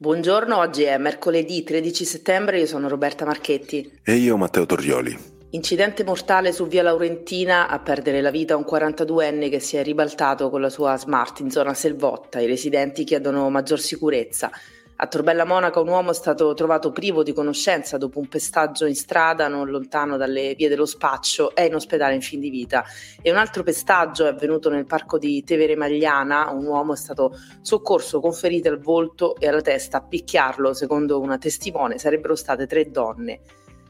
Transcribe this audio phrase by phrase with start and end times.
[0.00, 3.98] Buongiorno, oggi è mercoledì 13 settembre, io sono Roberta Marchetti.
[4.04, 5.18] E io Matteo Torrioli.
[5.50, 10.50] Incidente mortale su via Laurentina a perdere la vita un 42enne che si è ribaltato
[10.50, 12.38] con la sua smart in zona Selvotta.
[12.38, 14.52] I residenti chiedono maggior sicurezza.
[15.00, 18.96] A Torbella Monaca un uomo è stato trovato privo di conoscenza dopo un pestaggio in
[18.96, 22.84] strada non lontano dalle vie dello spaccio, è in ospedale in fin di vita.
[23.22, 27.32] E un altro pestaggio è avvenuto nel parco di Tevere Magliana, un uomo è stato
[27.60, 29.98] soccorso con ferite al volto e alla testa.
[29.98, 33.40] A picchiarlo, secondo una testimone, sarebbero state tre donne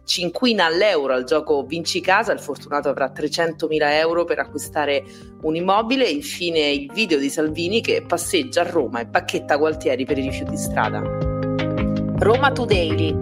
[0.08, 5.04] cinquina all'euro al gioco Vinci Casa, il fortunato avrà 300.000 euro per acquistare
[5.42, 6.08] un immobile.
[6.08, 10.52] Infine il video di Salvini che passeggia a Roma e pacchetta Gualtieri per i rifiuti
[10.52, 11.02] di strada.
[12.20, 13.14] Roma Today,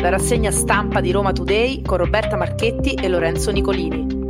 [0.00, 4.21] la rassegna stampa di Roma Today con Roberta Marchetti e Lorenzo Nicolini.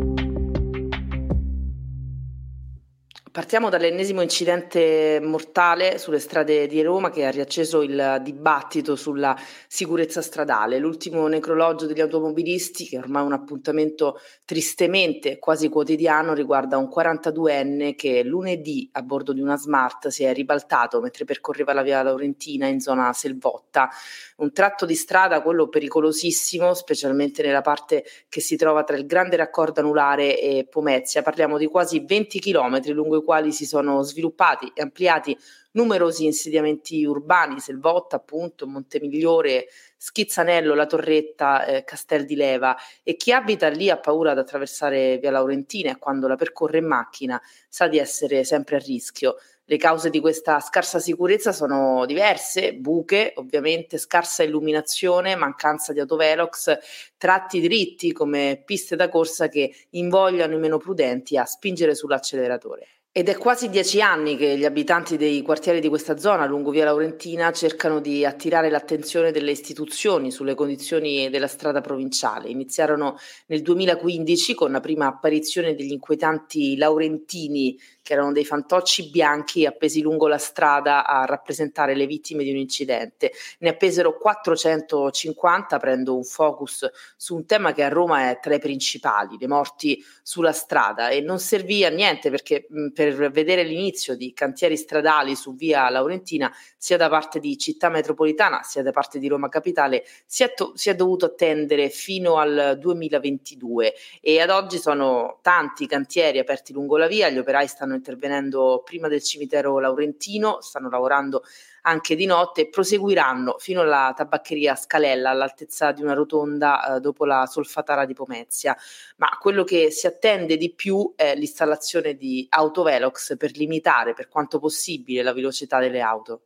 [3.33, 9.35] Partiamo dall'ennesimo incidente mortale sulle strade di Roma che ha riacceso il dibattito sulla
[9.67, 10.79] sicurezza stradale.
[10.79, 17.95] L'ultimo necrologio degli automobilisti, che è ormai un appuntamento tristemente quasi quotidiano, riguarda un 42enne
[17.95, 22.67] che lunedì a bordo di una Smart si è ribaltato mentre percorreva la via Laurentina
[22.67, 23.89] in zona Selvotta.
[24.37, 29.37] Un tratto di strada, quello pericolosissimo, specialmente nella parte che si trova tra il grande
[29.37, 31.23] raccordo anulare e Pomezia.
[31.23, 35.37] Parliamo di quasi 20 km lungo i quali si sono sviluppati e ampliati
[35.73, 43.33] numerosi insediamenti urbani, Selvotta, appunto, Montemigliore, Schizzanello, La Torretta, eh, Castel di Leva e chi
[43.33, 47.89] abita lì ha paura di attraversare via Laurentina e quando la percorre in macchina sa
[47.89, 49.37] di essere sempre a rischio.
[49.65, 56.79] Le cause di questa scarsa sicurezza sono diverse, buche, ovviamente scarsa illuminazione, mancanza di autovelox,
[57.17, 63.02] tratti dritti come piste da corsa che invogliano i meno prudenti a spingere sull'acceleratore.
[63.15, 66.87] Ed è quasi dieci anni che gli abitanti dei quartieri di questa zona, lungo via
[66.87, 72.49] Laurentina, cercano di attirare l'attenzione delle istituzioni sulle condizioni della strada provinciale.
[72.49, 79.65] Iniziarono nel 2015 con la prima apparizione degli inquietanti laurentini che erano dei fantocci bianchi
[79.65, 83.33] appesi lungo la strada a rappresentare le vittime di un incidente.
[83.61, 88.59] Ne appesero 450, prendo un focus su un tema che a Roma è tra i
[88.59, 94.33] principali, le morti sulla strada e non servì a niente perché per vedere l'inizio di
[94.33, 99.29] cantieri stradali su via Laurentina sia da parte di città metropolitana sia da parte di
[99.29, 104.79] Roma Capitale si è, to- si è dovuto attendere fino al 2022 e ad oggi
[104.79, 109.79] sono tanti cantieri aperti lungo la via, gli operai stanno stanno intervenendo prima del cimitero
[109.79, 111.43] Laurentino, stanno lavorando
[111.83, 117.25] anche di notte e proseguiranno fino alla tabaccheria Scalella all'altezza di una rotonda eh, dopo
[117.25, 118.77] la solfatara di Pomezia.
[119.17, 124.59] Ma quello che si attende di più è l'installazione di autovelox per limitare per quanto
[124.59, 126.43] possibile la velocità delle auto.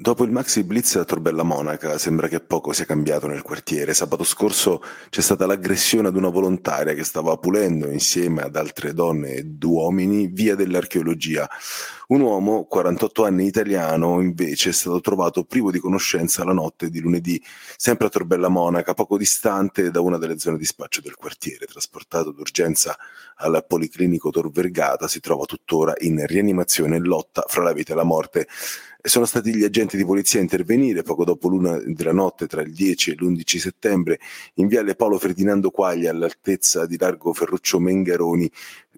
[0.00, 3.92] Dopo il maxi blitz a Torbella Monaca sembra che poco sia cambiato nel quartiere.
[3.92, 9.34] Sabato scorso c'è stata l'aggressione ad una volontaria che stava pulendo insieme ad altre donne
[9.34, 11.46] ed uomini via dell'archeologia.
[12.10, 16.98] Un uomo, 48 anni italiano, invece è stato trovato privo di conoscenza la notte di
[16.98, 17.40] lunedì,
[17.76, 21.66] sempre a Torbella Monaca, poco distante da una delle zone di spaccio del quartiere.
[21.66, 22.98] Trasportato d'urgenza
[23.36, 27.96] al Policlinico Tor Vergata, si trova tuttora in rianimazione e lotta fra la vita e
[27.96, 28.48] la morte.
[29.00, 32.72] Sono stati gli agenti di polizia a intervenire poco dopo l'una della notte tra il
[32.72, 34.18] 10 e l'11 settembre
[34.54, 38.50] in viale Paolo Ferdinando Quaglia all'altezza di largo Ferruccio Mengaroni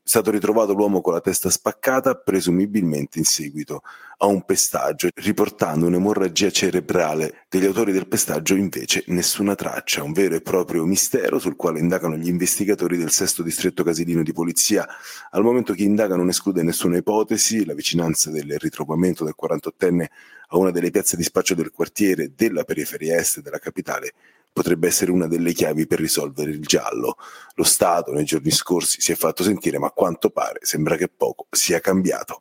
[0.04, 3.82] stato ritrovato l'uomo con la testa spaccata, presumibilmente in seguito
[4.18, 7.44] a un pestaggio, riportando un'emorragia cerebrale.
[7.48, 12.16] Degli autori del pestaggio invece nessuna traccia, un vero e proprio mistero sul quale indagano
[12.16, 14.86] gli investigatori del sesto distretto casilino di polizia.
[15.30, 20.06] Al momento che indagano non esclude nessuna ipotesi, la vicinanza del ritrovamento del 48enne
[20.48, 24.12] a una delle piazze di spaccio del quartiere della periferia est della capitale
[24.52, 27.16] potrebbe essere una delle chiavi per risolvere il giallo.
[27.54, 31.08] Lo Stato nei giorni scorsi si è fatto sentire, ma a quanto pare sembra che
[31.08, 32.40] poco sia cambiato.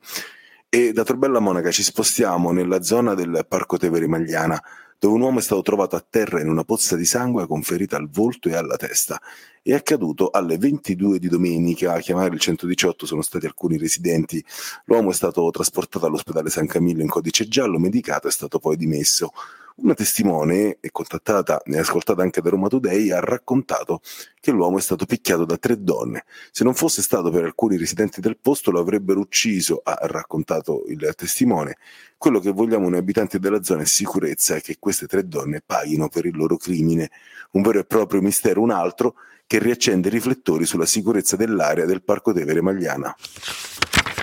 [0.74, 4.58] E da Torbella Monaca ci spostiamo nella zona del Parco Tevere Magliana,
[4.98, 7.98] dove un uomo è stato trovato a terra in una pozza di sangue con ferita
[7.98, 9.20] al volto e alla testa.
[9.62, 14.42] È accaduto alle 22 di domenica, a chiamare il 118 sono stati alcuni residenti.
[14.86, 19.34] L'uomo è stato trasportato all'ospedale San Camillo in codice giallo, medicato e stato poi dimesso.
[19.82, 24.02] Una testimone, contattata e ascoltata anche da Roma Today, ha raccontato
[24.40, 26.26] che l'uomo è stato picchiato da tre donne.
[26.52, 31.12] Se non fosse stato per alcuni residenti del posto lo avrebbero ucciso, ha raccontato il
[31.18, 31.78] testimone.
[32.16, 36.10] Quello che vogliamo noi abitanti della zona è sicurezza e che queste tre donne paghino
[36.10, 37.10] per il loro crimine.
[37.54, 39.16] Un vero e proprio mistero, un altro
[39.48, 43.16] che riaccende i riflettori sulla sicurezza dell'area del Parco Tevere Magliana.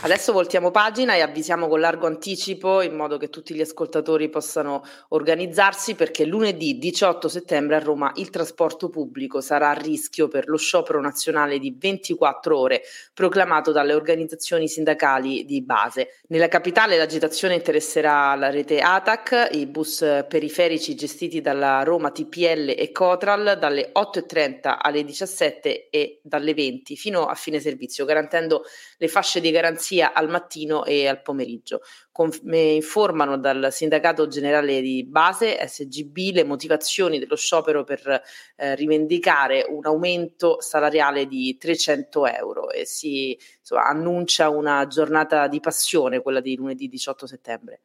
[0.01, 4.85] Adesso voltiamo pagina e avvisiamo con largo anticipo in modo che tutti gli ascoltatori possano
[5.09, 10.57] organizzarsi perché lunedì 18 settembre a Roma il trasporto pubblico sarà a rischio per lo
[10.57, 16.21] sciopero nazionale di 24 ore proclamato dalle organizzazioni sindacali di base.
[16.29, 22.93] Nella capitale l'agitazione interesserà la rete ATAC, i bus periferici gestiti dalla Roma TPL e
[22.93, 28.63] Cotral dalle 8.30 alle 17 e dalle 20 fino a fine servizio garantendo
[28.97, 31.81] le fasce di garanzia sia al mattino e al pomeriggio.
[32.13, 38.21] Come informano dal sindacato generale di base SGB le motivazioni dello sciopero per
[38.57, 45.61] eh, rivendicare un aumento salariale di 300 euro e si insomma, annuncia una giornata di
[45.61, 47.81] passione, quella di lunedì 18 settembre.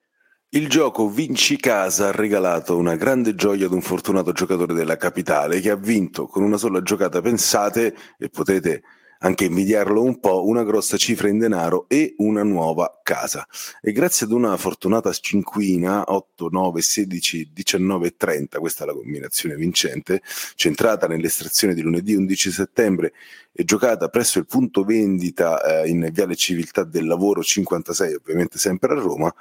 [0.49, 5.61] Il gioco Vinci Casa ha regalato una grande gioia ad un fortunato giocatore della capitale
[5.61, 8.83] che ha vinto con una sola giocata, pensate, e potete
[9.23, 13.47] anche invidiarlo un po', una grossa cifra in denaro e una nuova casa.
[13.81, 18.93] E grazie ad una fortunata cinquina, 8, 9, 16, 19 e 30, questa è la
[18.93, 20.21] combinazione vincente,
[20.55, 23.13] centrata nell'estrazione di lunedì 11 settembre
[23.53, 28.91] e giocata presso il punto vendita eh, in Viale Civiltà del Lavoro 56, ovviamente sempre
[28.91, 29.33] a Roma,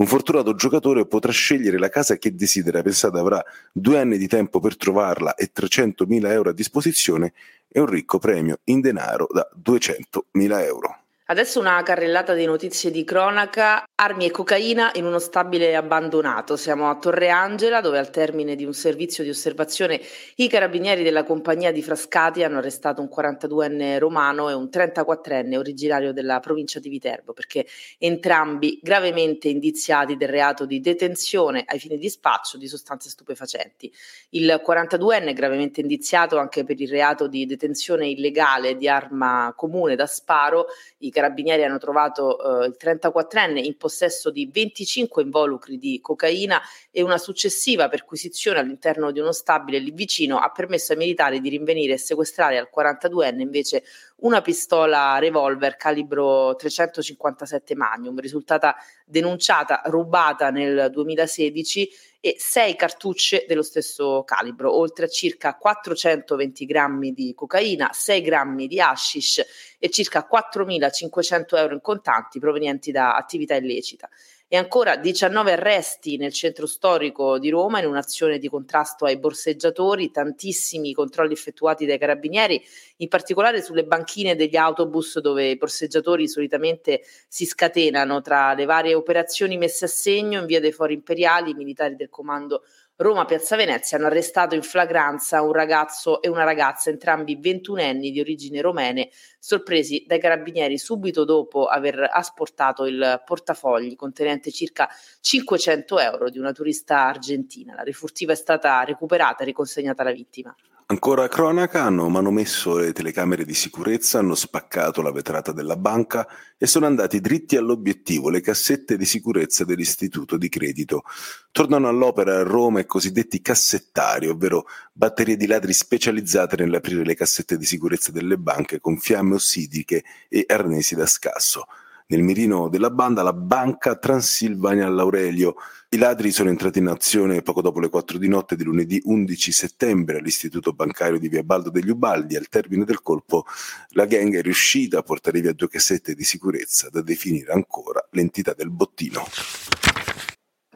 [0.00, 4.58] un fortunato giocatore potrà scegliere la casa che desidera, pensate avrà due anni di tempo
[4.58, 7.34] per trovarla e 300.000 euro a disposizione
[7.68, 10.99] e un ricco premio in denaro da 200.000 euro.
[11.30, 16.56] Adesso una carrellata di notizie di cronaca, armi e cocaina in uno stabile abbandonato.
[16.56, 20.00] Siamo a Torre Angela dove al termine di un servizio di osservazione
[20.36, 26.12] i carabinieri della compagnia di Frascati hanno arrestato un 42enne romano e un 34enne originario
[26.12, 27.64] della provincia di Viterbo perché
[27.98, 33.92] entrambi gravemente indiziati del reato di detenzione ai fini di spaccio di sostanze stupefacenti.
[34.30, 40.06] Il 42enne gravemente indiziato anche per il reato di detenzione illegale di arma comune da
[40.06, 40.66] sparo.
[40.98, 47.02] I carabinieri hanno trovato eh, il 34enne in possesso di 25 involucri di cocaina e
[47.02, 51.94] una successiva perquisizione all'interno di uno stabile lì vicino ha permesso ai militari di rinvenire
[51.94, 53.82] e sequestrare al 42enne invece
[54.20, 61.88] una pistola revolver calibro 357 Magnum, risultata denunciata rubata nel 2016
[62.20, 68.66] e sei cartucce dello stesso calibro, oltre a circa 420 grammi di cocaina, 6 grammi
[68.66, 69.44] di hashish
[69.78, 74.08] e circa 4.500 euro in contanti provenienti da attività illecita
[74.52, 80.10] e ancora 19 arresti nel centro storico di Roma in un'azione di contrasto ai borseggiatori,
[80.10, 82.60] tantissimi controlli effettuati dai carabinieri,
[82.96, 88.94] in particolare sulle banchine degli autobus dove i borseggiatori solitamente si scatenano tra le varie
[88.94, 92.64] operazioni messe a segno in via dei Fori Imperiali, i militari del comando
[93.00, 98.20] Roma Piazza Venezia hanno arrestato in flagranza un ragazzo e una ragazza, entrambi ventunenni di
[98.20, 99.08] origine romene,
[99.38, 104.86] sorpresi dai carabinieri subito dopo aver asportato il portafogli contenente circa
[105.18, 107.74] 500 euro di una turista argentina.
[107.74, 110.54] La rifurtiva è stata recuperata e riconsegnata alla vittima.
[110.90, 116.26] Ancora cronaca, hanno manomesso le telecamere di sicurezza, hanno spaccato la vetrata della banca
[116.58, 121.04] e sono andati dritti all'obiettivo, le cassette di sicurezza dell'istituto di credito.
[121.52, 127.56] Tornano all'opera a Roma i cosiddetti cassettari, ovvero batterie di ladri specializzate nell'aprire le cassette
[127.56, 131.68] di sicurezza delle banche con fiamme ossidiche e arnesi da scasso.
[132.10, 135.54] Nel mirino della banda la banca Transilvania all'Aurelio.
[135.90, 139.52] I ladri sono entrati in azione poco dopo le 4 di notte di lunedì 11
[139.52, 142.34] settembre all'istituto bancario di Via Baldo degli Ubaldi.
[142.34, 143.44] Al termine del colpo
[143.90, 148.54] la gang è riuscita a portare via due cassette di sicurezza da definire ancora l'entità
[148.54, 149.24] del bottino.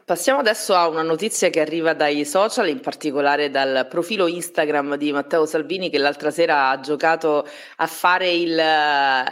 [0.05, 5.11] Passiamo adesso a una notizia che arriva dai social, in particolare dal profilo Instagram di
[5.11, 7.43] Matteo Salvini che l'altra sera ha giocato
[7.77, 8.61] a fare il,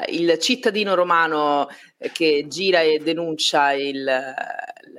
[0.08, 1.68] il cittadino romano
[2.12, 4.04] che gira e denuncia il,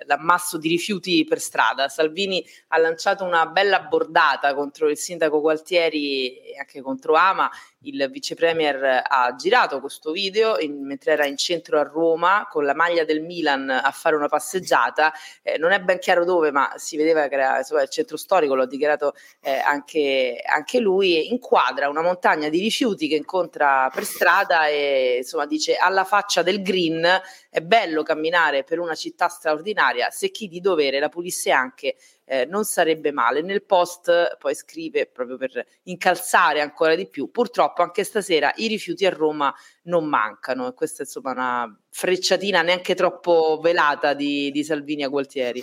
[0.07, 1.89] l'ammasso di rifiuti per strada.
[1.89, 7.51] Salvini ha lanciato una bella bordata contro il sindaco Gualtieri e anche contro Ama.
[7.87, 12.65] Il vice premier ha girato questo video in, mentre era in centro a Roma con
[12.65, 15.13] la maglia del Milan a fare una passeggiata.
[15.43, 18.55] Eh, non è ben chiaro dove, ma si vedeva che era insomma, il centro storico,
[18.55, 21.31] l'ha dichiarato eh, anche, anche lui.
[21.31, 26.63] Inquadra una montagna di rifiuti che incontra per strada e insomma dice alla faccia del
[26.63, 31.97] green è bello camminare per una città straordinaria, se chi di dovere la pulisse anche
[32.25, 33.43] eh, non sarebbe male.
[33.43, 39.07] Nel post poi scrive proprio per incalzare ancora di più, purtroppo anche stasera i rifiuti
[39.07, 44.65] a Roma non mancano e questa è insomma una frecciatina neanche troppo velata di, di
[44.65, 45.63] Salvini a Gualtieri.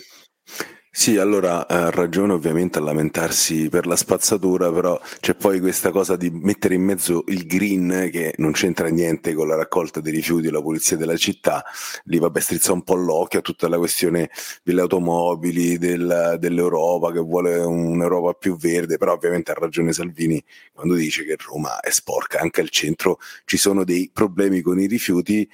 [0.93, 6.17] Sì, allora ha ragione ovviamente a lamentarsi per la spazzatura, però c'è poi questa cosa
[6.17, 10.47] di mettere in mezzo il green che non c'entra niente con la raccolta dei rifiuti
[10.47, 11.63] e la pulizia della città,
[12.03, 14.29] lì vabbè strizza un po' l'occhio a tutta la questione
[14.63, 20.43] delle automobili, del, dell'Europa che vuole un'Europa più verde, però ovviamente ha ragione Salvini
[20.73, 24.87] quando dice che Roma è sporca, anche al centro ci sono dei problemi con i
[24.87, 25.49] rifiuti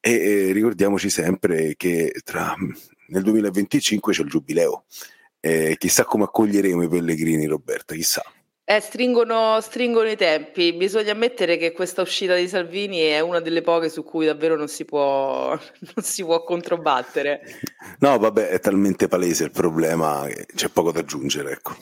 [0.00, 0.10] e,
[0.48, 2.54] e ricordiamoci sempre che tra
[3.08, 4.84] nel 2025 c'è il giubileo.
[5.40, 8.22] Eh, chissà come accoglieremo i pellegrini, Roberta, chissà.
[8.70, 10.74] Eh, stringono, stringono, i tempi.
[10.74, 14.68] Bisogna ammettere che questa uscita di Salvini è una delle poche su cui davvero non
[14.68, 15.56] si può,
[15.94, 17.40] non si può controbattere.
[18.00, 21.76] No, vabbè, è talmente palese il problema che c'è poco da aggiungere, ecco.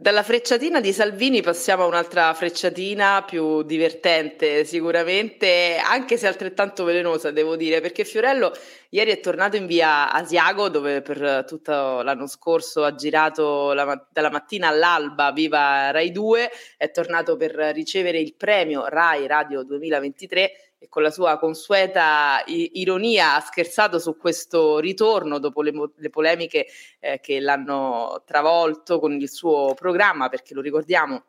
[0.00, 7.32] Dalla frecciatina di Salvini passiamo a un'altra frecciatina più divertente sicuramente, anche se altrettanto velenosa
[7.32, 8.52] devo dire, perché Fiorello
[8.90, 14.30] ieri è tornato in via Asiago dove per tutto l'anno scorso ha girato la, dalla
[14.30, 20.88] mattina all'alba Viva Rai 2, è tornato per ricevere il premio Rai Radio 2023 e
[20.88, 26.66] con la sua consueta ironia ha scherzato su questo ritorno dopo le, le polemiche
[27.00, 31.24] eh, che l'hanno travolto con il suo programma, perché lo ricordiamo,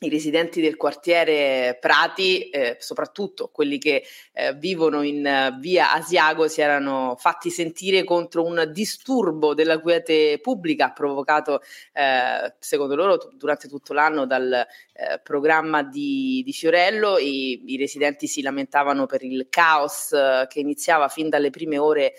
[0.00, 6.46] i residenti del quartiere Prati, eh, soprattutto quelli che eh, vivono in uh, via Asiago,
[6.46, 13.30] si erano fatti sentire contro un disturbo della quiete pubblica provocato, eh, secondo loro, t-
[13.34, 14.64] durante tutto l'anno dal
[15.00, 17.18] eh, programma di, di Fiorello.
[17.18, 22.14] I, I, residenti si lamentavano per il caos eh, che iniziava fin dalle prime ore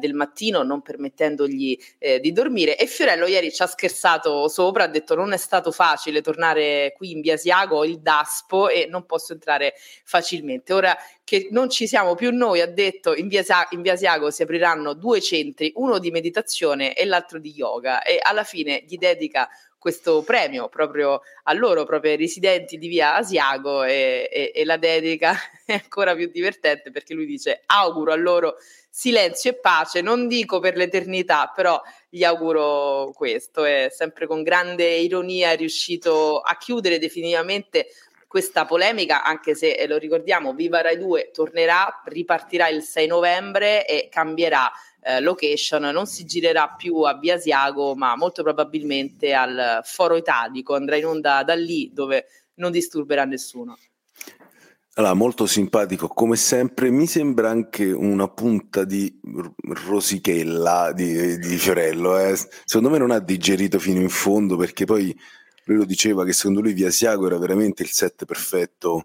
[0.00, 1.78] del mattino, non permettendogli
[2.20, 2.76] di dormire.
[2.76, 7.12] E Fiorello ieri ci ha scherzato sopra, ha detto non è stato facile tornare qui
[7.12, 10.72] in Biasiago ho il DASPO e non posso entrare facilmente.
[10.72, 14.94] Ora che non ci siamo più noi, ha detto in, Biasia- in Biasiago si apriranno
[14.94, 19.48] due centri, uno di meditazione e l'altro di yoga e alla fine gli dedica
[19.80, 24.76] questo premio proprio a loro, proprio ai residenti di via Asiago e, e, e la
[24.76, 25.34] dedica
[25.64, 28.56] è ancora più divertente perché lui dice auguro a loro
[28.90, 33.64] silenzio e pace, non dico per l'eternità, però gli auguro questo.
[33.64, 37.86] È sempre con grande ironia è riuscito a chiudere definitivamente
[38.26, 44.08] questa polemica, anche se lo ricordiamo, Viva Rai 2 tornerà, ripartirà il 6 novembre e
[44.08, 44.70] cambierà
[45.02, 50.74] eh, location, non si girerà più a Via Siago, ma molto probabilmente al Foro Italico,
[50.74, 53.76] andrà in onda da lì dove non disturberà nessuno.
[54.94, 59.18] Allora, molto simpatico come sempre, mi sembra anche una punta di
[59.86, 62.18] rosichella di, di Fiorello.
[62.18, 62.36] Eh.
[62.64, 65.16] Secondo me non ha digerito fino in fondo perché poi
[65.64, 69.04] lui lo diceva che secondo lui Via Siago era veramente il set perfetto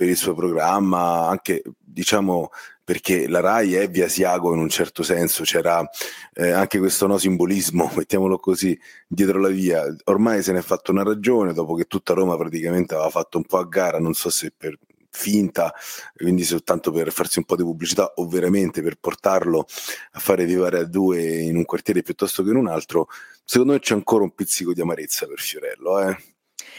[0.00, 2.48] per il suo programma, anche diciamo
[2.82, 5.86] perché la RAI è Via Siago in un certo senso, c'era
[6.32, 9.84] eh, anche questo no simbolismo, mettiamolo così, dietro la via.
[10.04, 13.44] Ormai se ne è fatto una ragione, dopo che tutta Roma praticamente aveva fatto un
[13.44, 14.78] po' a gara, non so se per
[15.10, 15.70] finta,
[16.16, 19.66] quindi soltanto per farsi un po' di pubblicità o veramente per portarlo
[20.12, 23.08] a fare vivere a due in un quartiere piuttosto che in un altro,
[23.44, 26.16] secondo me c'è ancora un pizzico di amarezza per Fiorello, eh?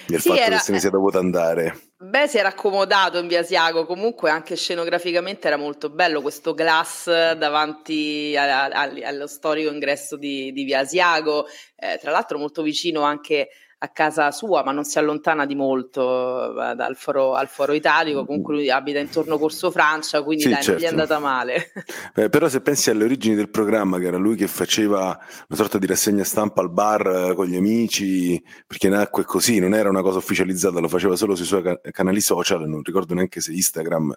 [0.07, 1.90] Nel sì, fatto era, che se ne sia dovuto andare.
[2.03, 7.05] Beh, si era accomodato in via Siago, comunque anche scenograficamente era molto bello questo glass
[7.33, 13.01] davanti a, a, allo storico ingresso di, di via Siago, eh, tra l'altro molto vicino
[13.01, 13.49] anche
[13.83, 18.25] a casa sua, ma non si allontana di molto eh, dal foro, al foro italico.
[18.25, 20.71] Comunque lui abita intorno Corso Francia, quindi sì, dai, certo.
[20.71, 21.01] non gli è certo.
[21.01, 21.71] andata male.
[22.13, 25.17] Beh, però se pensi alle origini del programma, che era lui che faceva
[25.47, 29.73] una sorta di rassegna stampa al bar eh, con gli amici, perché nacque così, non
[29.73, 33.51] era una cosa ufficializzata, lo faceva solo sui suoi canali social, non ricordo neanche se
[33.51, 34.13] Instagram.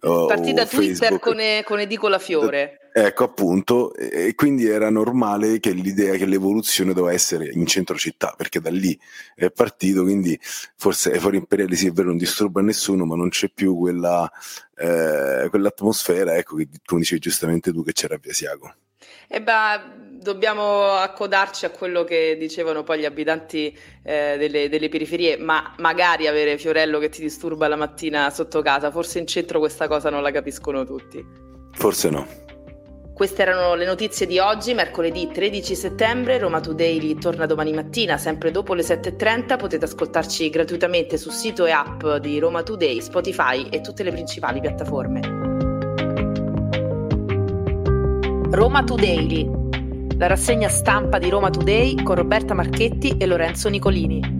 [0.00, 2.90] Partì da Twitter con, con Edicola Fiore.
[2.92, 8.34] Ecco appunto, e quindi era normale che l'idea che l'evoluzione doveva essere in centro città,
[8.36, 8.98] perché da lì
[9.36, 13.28] è partito, quindi forse ai fori imperiali sì è vero, non disturba nessuno, ma non
[13.28, 14.28] c'è più quella,
[14.76, 18.74] eh, quell'atmosfera, ecco, che tu dicevi giustamente tu che c'era a Viasiago.
[19.28, 25.36] E beh, dobbiamo accodarci a quello che dicevano poi gli abitanti eh, delle, delle, periferie,
[25.36, 29.86] ma magari avere Fiorello che ti disturba la mattina sotto casa, forse in centro questa
[29.86, 31.24] cosa non la capiscono tutti.
[31.72, 32.26] Forse no.
[33.12, 36.38] Queste erano le notizie di oggi, mercoledì 13 settembre.
[36.38, 39.58] Roma Today torna domani mattina, sempre dopo le 7.30.
[39.58, 44.60] Potete ascoltarci gratuitamente sul sito e app di Roma Today, Spotify e tutte le principali
[44.60, 45.37] piattaforme.
[48.50, 49.46] Roma Today,
[50.16, 54.37] la rassegna stampa di Roma Today con Roberta Marchetti e Lorenzo Nicolini.